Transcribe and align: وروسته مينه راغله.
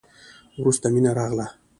وروسته 0.61 0.85
مينه 0.93 1.11
راغله. 1.17 1.47